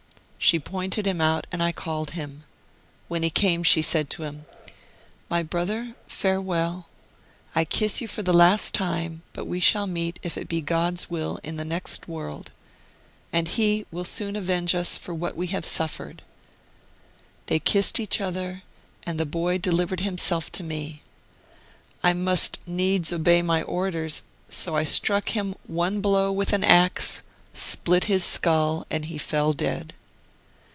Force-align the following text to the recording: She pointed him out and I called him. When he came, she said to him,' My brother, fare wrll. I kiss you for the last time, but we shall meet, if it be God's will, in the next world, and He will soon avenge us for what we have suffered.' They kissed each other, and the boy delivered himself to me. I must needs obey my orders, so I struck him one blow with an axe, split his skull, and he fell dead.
She 0.43 0.57
pointed 0.59 1.05
him 1.05 1.21
out 1.21 1.45
and 1.51 1.61
I 1.61 1.71
called 1.71 2.11
him. 2.11 2.45
When 3.07 3.21
he 3.21 3.29
came, 3.29 3.61
she 3.61 3.83
said 3.83 4.09
to 4.09 4.23
him,' 4.23 4.45
My 5.29 5.43
brother, 5.43 5.93
fare 6.07 6.41
wrll. 6.41 6.85
I 7.55 7.63
kiss 7.63 8.01
you 8.01 8.07
for 8.07 8.23
the 8.23 8.33
last 8.33 8.73
time, 8.73 9.21
but 9.33 9.45
we 9.45 9.59
shall 9.59 9.85
meet, 9.85 10.17
if 10.23 10.37
it 10.39 10.49
be 10.49 10.59
God's 10.59 11.11
will, 11.11 11.39
in 11.43 11.57
the 11.57 11.63
next 11.63 12.07
world, 12.07 12.51
and 13.31 13.49
He 13.49 13.85
will 13.91 14.03
soon 14.03 14.35
avenge 14.35 14.73
us 14.73 14.97
for 14.97 15.13
what 15.13 15.37
we 15.37 15.45
have 15.49 15.63
suffered.' 15.63 16.23
They 17.45 17.59
kissed 17.59 17.99
each 17.99 18.19
other, 18.19 18.63
and 19.03 19.19
the 19.19 19.27
boy 19.27 19.59
delivered 19.59 19.99
himself 19.99 20.51
to 20.53 20.63
me. 20.63 21.03
I 22.03 22.13
must 22.13 22.67
needs 22.67 23.13
obey 23.13 23.43
my 23.43 23.61
orders, 23.61 24.23
so 24.49 24.75
I 24.75 24.85
struck 24.85 25.29
him 25.29 25.53
one 25.67 26.01
blow 26.01 26.31
with 26.31 26.51
an 26.51 26.63
axe, 26.63 27.21
split 27.53 28.05
his 28.05 28.23
skull, 28.25 28.87
and 28.89 29.05
he 29.05 29.19
fell 29.19 29.53
dead. 29.53 29.93